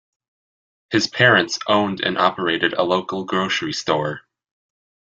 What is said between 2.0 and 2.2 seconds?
and